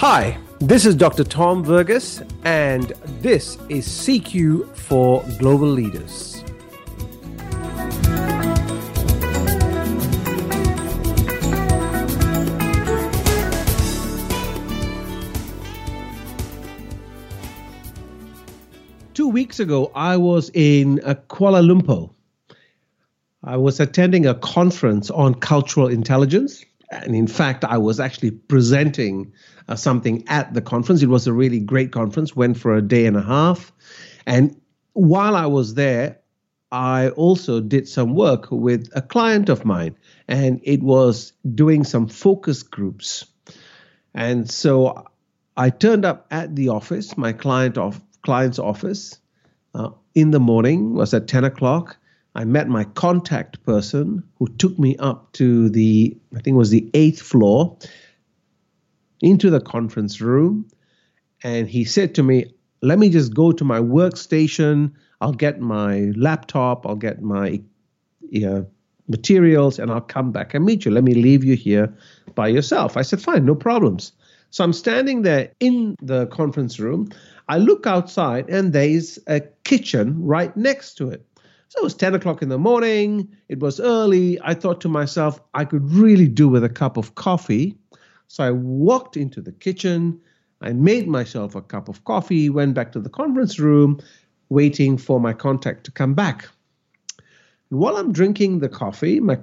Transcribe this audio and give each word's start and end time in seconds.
Hi, 0.00 0.38
this 0.60 0.86
is 0.86 0.94
Dr. 0.94 1.24
Tom 1.24 1.62
Verghese, 1.62 2.26
and 2.46 2.94
this 3.20 3.58
is 3.68 3.86
CQ 3.86 4.74
for 4.74 5.22
Global 5.38 5.68
Leaders. 5.68 6.42
Two 19.12 19.28
weeks 19.28 19.60
ago, 19.60 19.92
I 19.94 20.16
was 20.16 20.50
in 20.54 21.02
uh, 21.04 21.16
Kuala 21.28 21.60
Lumpur. 21.62 22.08
I 23.44 23.58
was 23.58 23.78
attending 23.78 24.24
a 24.24 24.34
conference 24.36 25.10
on 25.10 25.34
cultural 25.34 25.88
intelligence. 25.88 26.64
And 26.90 27.14
in 27.14 27.26
fact, 27.26 27.64
I 27.64 27.78
was 27.78 28.00
actually 28.00 28.32
presenting 28.32 29.32
uh, 29.68 29.76
something 29.76 30.24
at 30.26 30.54
the 30.54 30.60
conference. 30.60 31.02
It 31.02 31.08
was 31.08 31.26
a 31.26 31.32
really 31.32 31.60
great 31.60 31.92
conference, 31.92 32.34
went 32.34 32.58
for 32.58 32.74
a 32.74 32.82
day 32.82 33.06
and 33.06 33.16
a 33.16 33.22
half. 33.22 33.72
And 34.26 34.60
while 34.94 35.36
I 35.36 35.46
was 35.46 35.74
there, 35.74 36.18
I 36.72 37.10
also 37.10 37.60
did 37.60 37.88
some 37.88 38.14
work 38.14 38.48
with 38.50 38.88
a 38.94 39.02
client 39.02 39.48
of 39.48 39.64
mine, 39.64 39.96
and 40.28 40.60
it 40.62 40.82
was 40.82 41.32
doing 41.54 41.84
some 41.84 42.06
focus 42.06 42.62
groups. 42.62 43.26
And 44.14 44.50
so 44.50 45.04
I 45.56 45.70
turned 45.70 46.04
up 46.04 46.26
at 46.30 46.54
the 46.56 46.68
office, 46.68 47.16
my 47.16 47.32
client 47.32 47.78
of 47.78 48.00
client's 48.22 48.58
office, 48.58 49.18
uh, 49.74 49.90
in 50.14 50.30
the 50.30 50.40
morning. 50.40 50.94
Was 50.94 51.14
at 51.14 51.28
ten 51.28 51.44
o'clock. 51.44 51.96
I 52.34 52.44
met 52.44 52.68
my 52.68 52.84
contact 52.84 53.64
person 53.64 54.22
who 54.38 54.46
took 54.58 54.78
me 54.78 54.96
up 54.98 55.32
to 55.32 55.68
the, 55.68 56.16
I 56.32 56.40
think 56.40 56.54
it 56.54 56.58
was 56.58 56.70
the 56.70 56.88
eighth 56.94 57.20
floor, 57.20 57.76
into 59.20 59.50
the 59.50 59.60
conference 59.60 60.20
room. 60.20 60.68
And 61.42 61.68
he 61.68 61.84
said 61.84 62.14
to 62.14 62.22
me, 62.22 62.52
Let 62.82 62.98
me 62.98 63.10
just 63.10 63.34
go 63.34 63.52
to 63.52 63.64
my 63.64 63.80
workstation. 63.80 64.92
I'll 65.20 65.32
get 65.32 65.60
my 65.60 66.12
laptop, 66.16 66.86
I'll 66.86 66.96
get 66.96 67.20
my 67.20 67.60
uh, 68.44 68.62
materials, 69.08 69.78
and 69.78 69.90
I'll 69.90 70.00
come 70.00 70.32
back 70.32 70.54
and 70.54 70.64
meet 70.64 70.84
you. 70.84 70.90
Let 70.90 71.04
me 71.04 71.14
leave 71.14 71.44
you 71.44 71.56
here 71.56 71.94
by 72.34 72.48
yourself. 72.48 72.96
I 72.96 73.02
said, 73.02 73.20
Fine, 73.20 73.44
no 73.44 73.54
problems. 73.54 74.12
So 74.50 74.64
I'm 74.64 74.72
standing 74.72 75.22
there 75.22 75.52
in 75.60 75.96
the 76.02 76.26
conference 76.26 76.80
room. 76.80 77.10
I 77.48 77.58
look 77.58 77.86
outside, 77.86 78.48
and 78.48 78.72
there's 78.72 79.18
a 79.26 79.40
kitchen 79.64 80.24
right 80.24 80.56
next 80.56 80.94
to 80.94 81.10
it. 81.10 81.24
So 81.70 81.78
it 81.78 81.84
was 81.84 81.94
10 81.94 82.16
o'clock 82.16 82.42
in 82.42 82.48
the 82.48 82.58
morning. 82.58 83.28
It 83.48 83.60
was 83.60 83.78
early. 83.78 84.40
I 84.42 84.54
thought 84.54 84.80
to 84.80 84.88
myself, 84.88 85.40
I 85.54 85.64
could 85.64 85.88
really 85.92 86.26
do 86.26 86.48
with 86.48 86.64
a 86.64 86.68
cup 86.68 86.96
of 86.96 87.14
coffee. 87.14 87.76
So 88.26 88.42
I 88.42 88.50
walked 88.50 89.16
into 89.16 89.40
the 89.40 89.52
kitchen. 89.52 90.20
I 90.60 90.72
made 90.72 91.06
myself 91.06 91.54
a 91.54 91.62
cup 91.62 91.88
of 91.88 92.04
coffee, 92.04 92.50
went 92.50 92.74
back 92.74 92.90
to 92.92 93.00
the 93.00 93.08
conference 93.08 93.60
room, 93.60 94.00
waiting 94.48 94.98
for 94.98 95.20
my 95.20 95.32
contact 95.32 95.84
to 95.84 95.92
come 95.92 96.12
back. 96.12 96.48
And 97.70 97.78
while 97.78 97.96
I'm 97.96 98.12
drinking 98.12 98.58
the 98.58 98.68
coffee, 98.68 99.20
my, 99.20 99.38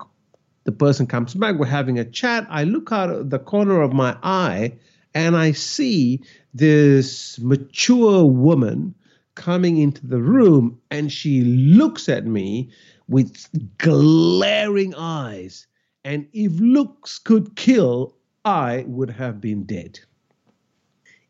the 0.65 0.73
person 0.73 1.07
comes 1.07 1.33
back. 1.33 1.55
We're 1.55 1.67
having 1.67 1.97
a 1.97 2.03
chat. 2.03 2.45
I 2.49 2.65
look 2.65 2.91
out 2.91 3.09
of 3.09 3.29
the 3.29 3.39
corner 3.39 3.81
of 3.81 3.93
my 3.93 4.17
eye 4.21 4.73
and 5.15 5.37
I 5.37 5.53
see 5.53 6.23
this 6.53 7.39
mature 7.39 8.25
woman 8.25 8.95
coming 9.37 9.77
into 9.77 10.05
the 10.05 10.19
room 10.19 10.81
and 10.89 11.11
she 11.11 11.41
looks 11.41 12.09
at 12.09 12.25
me 12.25 12.69
with 13.07 13.47
glaring 13.77 14.95
eyes. 14.95 15.67
And 16.03 16.27
if 16.33 16.59
looks 16.59 17.19
could 17.19 17.55
kill, 17.55 18.17
I 18.43 18.83
would 18.87 19.11
have 19.11 19.39
been 19.39 19.63
dead. 19.63 19.99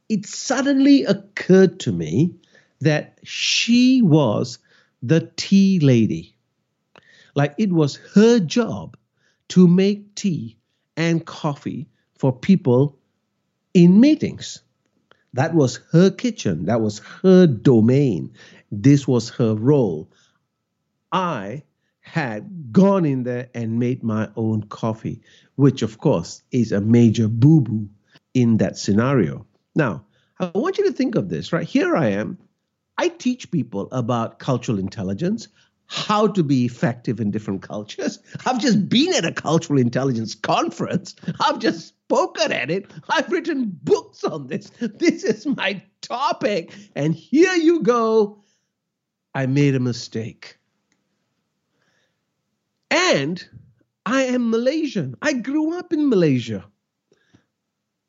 It 0.08 0.26
suddenly 0.26 1.04
occurred 1.04 1.82
to 1.82 1.92
me 1.92 2.34
that 2.80 3.20
she 3.24 4.02
was 4.02 4.58
the 5.04 5.30
tea 5.36 5.80
lady. 5.80 6.34
Like 7.36 7.56
it 7.58 7.74
was 7.74 7.98
her 8.16 8.40
job 8.40 8.96
to 9.50 9.68
make 9.68 10.16
tea 10.16 10.58
and 10.96 11.26
coffee 11.26 11.90
for 12.18 12.32
people 12.32 12.98
in 13.74 14.00
meetings. 14.00 14.64
That 15.38 15.54
was 15.54 15.80
her 15.92 16.10
kitchen. 16.10 16.66
That 16.66 16.82
was 16.82 16.98
her 17.22 17.46
domain. 17.46 18.34
This 18.72 19.08
was 19.08 19.30
her 19.30 19.54
role. 19.54 20.10
I 21.12 21.62
had 22.00 22.72
gone 22.72 23.06
in 23.06 23.22
there 23.22 23.48
and 23.54 23.78
made 23.78 24.02
my 24.02 24.30
own 24.36 24.64
coffee, 24.64 25.22
which, 25.54 25.84
of 25.84 26.00
course, 26.00 26.42
is 26.52 26.72
a 26.72 26.82
major 26.82 27.28
boo 27.28 27.62
boo 27.62 27.88
in 28.34 28.58
that 28.58 28.78
scenario. 28.78 29.46
Now, 29.76 30.06
I 30.40 30.50
want 30.56 30.80
you 30.80 30.86
to 30.86 30.92
think 30.92 31.14
of 31.14 31.30
this, 31.30 31.54
right? 31.54 31.68
Here 31.68 31.96
I 31.96 32.08
am. 32.08 32.40
I 32.98 33.10
teach 33.10 33.52
people 33.52 33.90
about 33.92 34.40
cultural 34.40 34.80
intelligence, 34.80 35.50
how 35.88 36.28
to 36.28 36.44
be 36.44 36.66
effective 36.66 37.20
in 37.20 37.32
different 37.32 37.62
cultures. 37.62 38.20
I've 38.46 38.60
just 38.60 38.90
been 38.90 39.14
at 39.14 39.26
a 39.26 39.32
cultural 39.32 39.80
intelligence 39.80 40.36
conference. 40.36 41.16
I've 41.40 41.60
just 41.60 41.88
spoken 41.88 42.52
at 42.52 42.70
it. 42.70 42.92
I've 43.10 43.32
written 43.32 43.78
books 43.84 44.24
on 44.24 44.48
this. 44.48 44.70
This 44.80 45.24
is 45.24 45.46
my 45.46 45.82
topic. 46.02 46.74
And 46.96 47.16
here 47.16 47.54
you 47.54 47.82
go. 47.82 48.44
I 49.34 49.46
made 49.46 49.76
a 49.76 49.80
mistake. 49.80 50.58
And 52.92 53.44
I 54.06 54.24
am 54.24 54.50
Malaysian. 54.50 55.16
I 55.22 55.34
grew 55.34 55.78
up 55.78 55.94
in 55.94 56.10
Malaysia. 56.10 56.66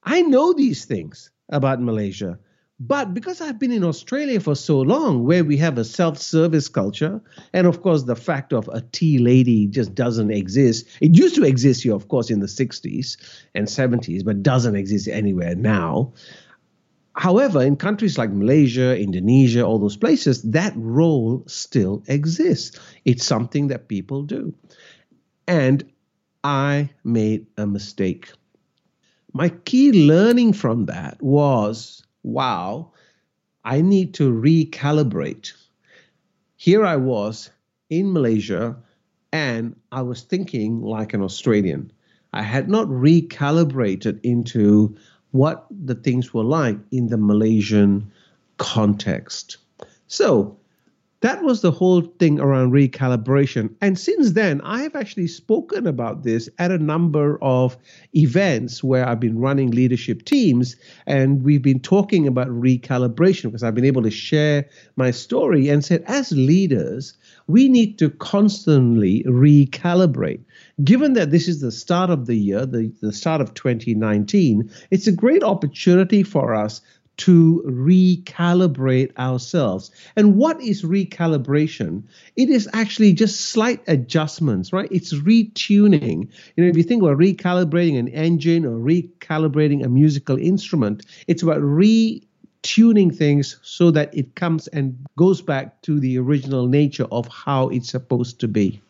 I 0.03 0.23
know 0.23 0.53
these 0.53 0.85
things 0.85 1.31
about 1.49 1.81
Malaysia. 1.83 2.39
But 2.81 3.13
because 3.13 3.41
I've 3.41 3.59
been 3.59 3.73
in 3.73 3.83
Australia 3.83 4.39
for 4.39 4.55
so 4.55 4.81
long, 4.81 5.25
where 5.25 5.43
we 5.43 5.57
have 5.57 5.79
a 5.79 5.85
self 5.85 6.17
service 6.19 6.69
culture, 6.69 7.21
and 7.53 7.67
of 7.67 7.83
course, 7.83 8.05
the 8.05 8.15
fact 8.15 8.53
of 8.53 8.69
a 8.69 8.81
tea 8.81 9.19
lady 9.19 9.67
just 9.67 9.95
doesn't 9.95 10.31
exist. 10.31 10.87
It 11.01 11.17
used 11.17 11.35
to 11.37 11.45
exist 11.45 11.83
here, 11.83 11.95
of 11.95 12.07
course, 12.07 12.31
in 12.31 12.39
the 12.39 12.47
60s 12.47 13.17
and 13.55 13.67
70s, 13.67 14.25
but 14.25 14.45
doesn't 14.45 14.77
exist 14.77 15.09
anywhere 15.09 15.57
now. 15.57 16.13
However, 17.15 17.63
in 17.63 17.75
countries 17.75 18.17
like 18.17 18.31
Malaysia, 18.31 18.97
Indonesia, 18.97 19.65
all 19.65 19.81
those 19.81 19.97
places, 19.97 20.41
that 20.43 20.73
role 20.77 21.43
still 21.49 22.05
exists. 22.07 22.79
It's 23.05 23.27
something 23.27 23.69
that 23.69 23.89
people 23.89 24.23
do. 24.23 24.55
And 25.49 25.83
I 26.45 26.91
made 27.03 27.49
a 27.57 27.67
mistake. 27.67 28.31
My 29.33 29.49
key 29.49 30.07
learning 30.07 30.53
from 30.53 30.87
that 30.87 31.21
was 31.21 32.05
wow, 32.23 32.93
I 33.65 33.81
need 33.81 34.15
to 34.15 34.33
recalibrate. 34.33 35.53
Here 36.57 36.85
I 36.85 36.97
was 36.97 37.51
in 37.91 38.13
Malaysia 38.13 38.77
and 39.33 39.77
I 39.93 40.03
was 40.03 40.23
thinking 40.23 40.83
like 40.83 41.15
an 41.15 41.23
Australian. 41.23 41.93
I 42.33 42.43
had 42.43 42.69
not 42.69 42.89
recalibrated 42.89 44.21
into 44.23 44.97
what 45.31 45.67
the 45.71 45.95
things 45.95 46.33
were 46.35 46.45
like 46.45 46.79
in 46.91 47.09
the 47.09 47.17
Malaysian 47.17 48.11
context. 48.57 49.59
So 50.07 50.58
that 51.21 51.43
was 51.43 51.63
the 51.63 51.73
whole 51.73 52.03
thing 52.03 52.39
around 52.39 52.71
recalibration. 52.71 53.75
And 53.81 53.99
since 53.99 54.33
then, 54.33 54.61
I 54.61 54.83
have 54.83 54.95
actually 54.95 55.27
spoken 55.27 55.87
about 55.87 56.23
this 56.23 56.49
at 56.59 56.71
a 56.71 56.79
number 56.79 57.43
of 57.43 57.77
events 58.15 58.85
where 58.85 59.07
I've 59.07 59.19
been 59.19 59.41
running 59.41 59.73
leadership 59.73 60.25
teams. 60.25 60.77
And 61.07 61.43
we've 61.43 61.63
been 61.63 61.81
talking 61.81 62.29
about 62.29 62.47
recalibration 62.49 63.45
because 63.45 63.65
I've 63.65 63.75
been 63.75 63.85
able 63.85 64.03
to 64.03 64.13
share 64.13 64.69
my 64.95 65.11
story 65.11 65.69
and 65.69 65.85
said, 65.85 66.05
as 66.07 66.31
leaders, 66.31 67.15
we 67.49 67.69
need 67.69 67.99
to 67.99 68.11
constantly 68.11 69.25
recalibrate. 69.25 70.41
Given 70.85 71.15
that 71.15 71.33
this 71.33 71.49
is 71.49 71.61
the 71.61 71.73
start 71.73 72.11
of 72.11 72.27
the 72.27 72.37
year, 72.37 72.65
the, 72.65 72.93
the 73.01 73.13
start 73.13 73.41
of 73.41 73.55
2019, 73.55 74.71
it's 74.93 75.09
a 75.09 75.13
great 75.13 75.43
opportunity 75.43 76.23
for 76.23 76.55
us 76.55 76.81
to 77.19 77.63
recalibrate 77.67 79.17
ourselves. 79.19 79.91
And 80.17 80.37
what 80.37 80.61
is 80.61 80.83
recalibration? 80.83 82.05
It 82.37 82.49
is 82.49 82.69
actually 82.73 83.13
just 83.13 83.41
slight 83.41 83.83
adjustments, 83.89 84.73
right? 84.73 84.89
It's 84.91 85.13
retuning. 85.13 86.29
You 86.57 86.65
know, 86.65 86.71
if 86.71 86.77
you 86.77 86.85
think 86.85 87.03
about 87.03 87.19
recalibrating 87.19 87.99
an 87.99 88.09
engine 88.09 88.65
or 88.65 88.79
recalibrating 88.79 89.85
a 89.85 89.89
musical 89.89 90.39
instrument, 90.39 91.07
it's 91.27 91.43
about 91.43 91.61
retuning 91.61 93.15
things 93.15 93.59
so 93.63 93.91
that 93.91 94.17
it 94.17 94.37
comes 94.37 94.69
and 94.69 94.97
goes 95.17 95.43
back 95.43 95.83
to 95.83 95.99
the 95.99 96.19
original 96.19 96.69
nature 96.69 97.07
of 97.11 97.27
how 97.29 97.69
it's 97.69 97.91
supposed 97.91 98.41
to 98.41 98.49
be. 98.49 98.81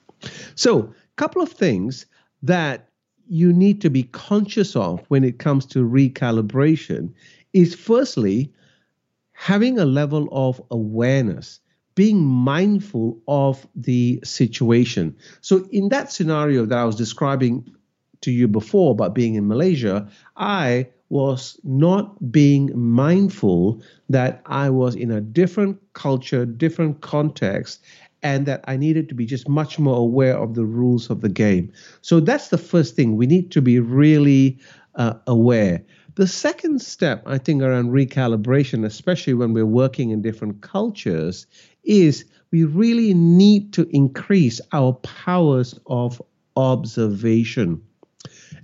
So, 0.54 0.80
a 0.80 1.16
couple 1.16 1.40
of 1.42 1.50
things 1.50 2.06
that 2.42 2.88
you 3.28 3.52
need 3.52 3.80
to 3.82 3.90
be 3.90 4.04
conscious 4.04 4.74
of 4.74 5.04
when 5.08 5.22
it 5.22 5.38
comes 5.38 5.66
to 5.66 5.86
recalibration 5.86 7.12
is 7.58 7.74
firstly 7.74 8.52
having 9.32 9.78
a 9.78 9.84
level 9.84 10.28
of 10.30 10.62
awareness, 10.70 11.60
being 11.94 12.24
mindful 12.24 13.18
of 13.26 13.66
the 13.74 14.20
situation. 14.22 15.16
So, 15.40 15.68
in 15.72 15.88
that 15.88 16.12
scenario 16.12 16.64
that 16.66 16.78
I 16.78 16.84
was 16.84 16.96
describing 16.96 17.68
to 18.20 18.30
you 18.30 18.46
before 18.48 18.92
about 18.92 19.14
being 19.14 19.34
in 19.34 19.48
Malaysia, 19.48 20.08
I 20.36 20.88
was 21.08 21.58
not 21.64 22.30
being 22.30 22.70
mindful 22.78 23.82
that 24.08 24.42
I 24.46 24.70
was 24.70 24.94
in 24.94 25.10
a 25.10 25.20
different 25.20 25.78
culture, 25.94 26.44
different 26.44 27.00
context, 27.00 27.80
and 28.22 28.46
that 28.46 28.64
I 28.68 28.76
needed 28.76 29.08
to 29.08 29.14
be 29.14 29.26
just 29.26 29.48
much 29.48 29.78
more 29.78 29.96
aware 29.96 30.36
of 30.36 30.54
the 30.54 30.66
rules 30.66 31.10
of 31.10 31.22
the 31.22 31.28
game. 31.28 31.72
So 32.02 32.20
that's 32.20 32.48
the 32.48 32.58
first 32.58 32.94
thing. 32.94 33.16
We 33.16 33.26
need 33.26 33.50
to 33.52 33.62
be 33.62 33.80
really 33.80 34.58
uh, 34.96 35.14
aware. 35.26 35.82
The 36.18 36.26
second 36.26 36.82
step, 36.82 37.22
I 37.26 37.38
think, 37.38 37.62
around 37.62 37.92
recalibration, 37.92 38.84
especially 38.84 39.34
when 39.34 39.52
we're 39.52 39.64
working 39.64 40.10
in 40.10 40.20
different 40.20 40.62
cultures, 40.62 41.46
is 41.84 42.24
we 42.50 42.64
really 42.64 43.14
need 43.14 43.72
to 43.74 43.88
increase 43.96 44.60
our 44.72 44.94
powers 44.94 45.78
of 45.86 46.20
observation. 46.56 47.82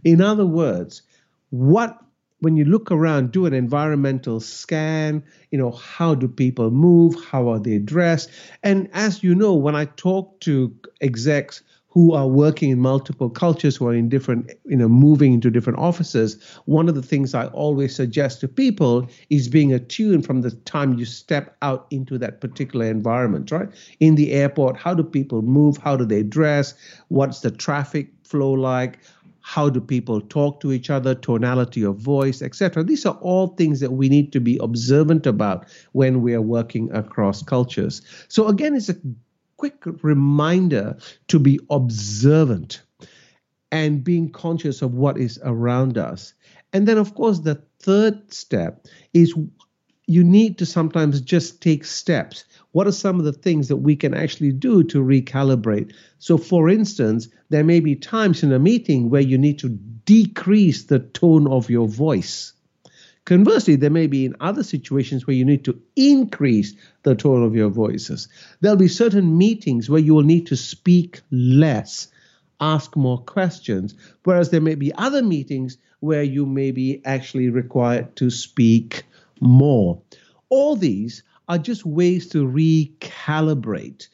In 0.02 0.20
other 0.20 0.44
words, 0.44 1.02
what 1.50 1.96
when 2.40 2.56
you 2.56 2.64
look 2.64 2.90
around, 2.90 3.30
do 3.30 3.46
an 3.46 3.54
environmental 3.54 4.40
scan, 4.40 5.22
you 5.52 5.56
know, 5.56 5.70
how 5.70 6.16
do 6.16 6.26
people 6.26 6.72
move? 6.72 7.14
How 7.24 7.48
are 7.48 7.60
they 7.60 7.78
dressed? 7.78 8.30
And 8.64 8.90
as 8.92 9.22
you 9.22 9.32
know, 9.32 9.54
when 9.54 9.76
I 9.76 9.84
talk 9.84 10.40
to 10.40 10.74
execs 11.00 11.62
who 11.94 12.12
are 12.12 12.26
working 12.26 12.70
in 12.70 12.80
multiple 12.80 13.30
cultures, 13.30 13.76
who 13.76 13.86
are 13.86 13.94
in 13.94 14.08
different, 14.08 14.50
you 14.64 14.76
know, 14.76 14.88
moving 14.88 15.32
into 15.32 15.48
different 15.48 15.78
offices, 15.78 16.42
one 16.64 16.88
of 16.88 16.96
the 16.96 17.02
things 17.02 17.34
I 17.34 17.46
always 17.46 17.94
suggest 17.94 18.40
to 18.40 18.48
people 18.48 19.08
is 19.30 19.48
being 19.48 19.72
attuned 19.72 20.26
from 20.26 20.42
the 20.42 20.50
time 20.50 20.98
you 20.98 21.04
step 21.04 21.56
out 21.62 21.86
into 21.92 22.18
that 22.18 22.40
particular 22.40 22.86
environment, 22.86 23.52
right? 23.52 23.68
In 24.00 24.16
the 24.16 24.32
airport, 24.32 24.76
how 24.76 24.92
do 24.92 25.04
people 25.04 25.40
move? 25.42 25.76
How 25.76 25.96
do 25.96 26.04
they 26.04 26.24
dress? 26.24 26.74
What's 27.08 27.40
the 27.40 27.52
traffic 27.52 28.08
flow 28.24 28.52
like? 28.52 28.98
how 29.46 29.68
do 29.68 29.78
people 29.78 30.22
talk 30.22 30.58
to 30.58 30.72
each 30.72 30.88
other, 30.88 31.14
tonality 31.14 31.82
of 31.84 31.98
voice, 31.98 32.40
etc. 32.40 32.82
These 32.82 33.04
are 33.04 33.18
all 33.20 33.48
things 33.48 33.80
that 33.80 33.92
we 33.92 34.08
need 34.08 34.32
to 34.32 34.40
be 34.40 34.58
observant 34.62 35.26
about 35.26 35.66
when 35.92 36.22
we 36.22 36.32
are 36.32 36.40
working 36.40 36.90
across 36.92 37.42
cultures. 37.42 38.00
So 38.28 38.48
again, 38.48 38.74
it's 38.74 38.88
a 38.88 38.96
quick 39.70 40.02
reminder 40.02 40.96
to 41.28 41.38
be 41.38 41.58
observant 41.70 42.82
and 43.72 44.04
being 44.04 44.30
conscious 44.30 44.82
of 44.82 44.94
what 44.94 45.18
is 45.18 45.40
around 45.42 45.96
us. 45.96 46.34
And 46.72 46.86
then, 46.86 46.98
of 46.98 47.14
course, 47.14 47.40
the 47.40 47.62
third 47.78 48.32
step 48.32 48.86
is 49.14 49.34
you 50.06 50.22
need 50.22 50.58
to 50.58 50.66
sometimes 50.66 51.20
just 51.20 51.62
take 51.62 51.84
steps 51.84 52.44
what 52.74 52.88
are 52.88 52.92
some 52.92 53.20
of 53.20 53.24
the 53.24 53.32
things 53.32 53.68
that 53.68 53.76
we 53.76 53.94
can 53.94 54.14
actually 54.14 54.50
do 54.50 54.82
to 54.82 54.98
recalibrate? 54.98 55.94
So, 56.18 56.36
for 56.36 56.68
instance, 56.68 57.28
there 57.48 57.62
may 57.62 57.78
be 57.78 57.94
times 57.94 58.42
in 58.42 58.52
a 58.52 58.58
meeting 58.58 59.10
where 59.10 59.20
you 59.20 59.38
need 59.38 59.60
to 59.60 59.68
decrease 59.68 60.82
the 60.82 60.98
tone 60.98 61.46
of 61.46 61.70
your 61.70 61.86
voice. 61.86 62.52
Conversely, 63.24 63.76
there 63.76 63.90
may 63.90 64.06
be 64.06 64.26
in 64.26 64.36
other 64.40 64.62
situations 64.62 65.26
where 65.26 65.36
you 65.36 65.46
need 65.46 65.64
to 65.64 65.80
increase 65.96 66.74
the 67.04 67.14
tone 67.14 67.42
of 67.42 67.54
your 67.54 67.70
voices. 67.70 68.28
There'll 68.60 68.76
be 68.76 68.88
certain 68.88 69.38
meetings 69.38 69.88
where 69.88 70.00
you 70.00 70.14
will 70.14 70.24
need 70.24 70.46
to 70.48 70.56
speak 70.56 71.22
less, 71.30 72.08
ask 72.60 72.96
more 72.96 73.18
questions, 73.18 73.94
whereas 74.24 74.50
there 74.50 74.60
may 74.60 74.74
be 74.74 74.92
other 74.94 75.22
meetings 75.22 75.78
where 76.00 76.22
you 76.22 76.44
may 76.44 76.70
be 76.70 77.00
actually 77.06 77.48
required 77.48 78.14
to 78.16 78.28
speak 78.28 79.04
more. 79.40 80.02
All 80.50 80.76
these 80.76 81.22
are 81.48 81.58
just 81.58 81.86
ways 81.86 82.28
to 82.28 82.46
recalibrate. 82.46 84.08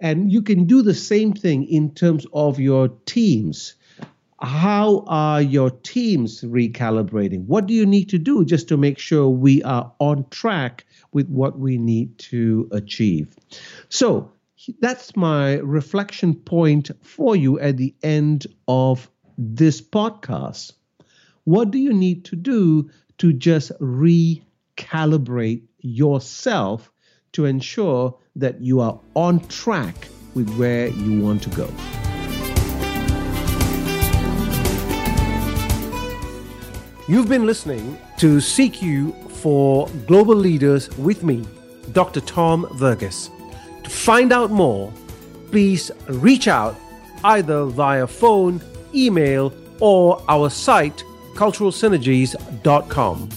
And 0.00 0.32
you 0.32 0.40
can 0.40 0.64
do 0.64 0.80
the 0.80 0.94
same 0.94 1.34
thing 1.34 1.66
in 1.66 1.94
terms 1.94 2.26
of 2.32 2.58
your 2.58 2.88
teams. 3.04 3.74
How 4.44 5.04
are 5.06 5.40
your 5.40 5.70
teams 5.70 6.42
recalibrating? 6.42 7.46
What 7.46 7.66
do 7.66 7.72
you 7.72 7.86
need 7.86 8.10
to 8.10 8.18
do 8.18 8.44
just 8.44 8.68
to 8.68 8.76
make 8.76 8.98
sure 8.98 9.28
we 9.28 9.62
are 9.62 9.90
on 9.98 10.26
track 10.28 10.84
with 11.12 11.28
what 11.28 11.58
we 11.58 11.78
need 11.78 12.18
to 12.30 12.68
achieve? 12.70 13.36
So, 13.88 14.30
that's 14.80 15.16
my 15.16 15.54
reflection 15.56 16.34
point 16.34 16.90
for 17.02 17.36
you 17.36 17.58
at 17.58 17.78
the 17.78 17.94
end 18.02 18.46
of 18.68 19.10
this 19.38 19.80
podcast. 19.80 20.72
What 21.44 21.70
do 21.70 21.78
you 21.78 21.92
need 21.92 22.24
to 22.26 22.36
do 22.36 22.90
to 23.18 23.32
just 23.32 23.72
recalibrate 23.80 25.62
yourself 25.80 26.90
to 27.32 27.44
ensure 27.46 28.18
that 28.36 28.60
you 28.60 28.80
are 28.80 29.00
on 29.14 29.40
track 29.48 30.08
with 30.34 30.54
where 30.56 30.88
you 30.88 31.20
want 31.20 31.42
to 31.42 31.50
go. 31.50 32.03
You've 37.06 37.28
been 37.28 37.44
listening 37.44 37.98
to 38.16 38.38
CQ 38.38 39.30
for 39.30 39.86
Global 40.06 40.34
Leaders 40.34 40.88
with 40.96 41.22
me, 41.22 41.44
Dr. 41.92 42.22
Tom 42.22 42.64
Verghese. 42.78 43.28
To 43.82 43.90
find 43.90 44.32
out 44.32 44.50
more, 44.50 44.90
please 45.50 45.90
reach 46.08 46.48
out 46.48 46.80
either 47.22 47.66
via 47.66 48.06
phone, 48.06 48.58
email, 48.94 49.52
or 49.80 50.22
our 50.30 50.48
site, 50.48 51.04
culturalsynergies.com. 51.34 53.28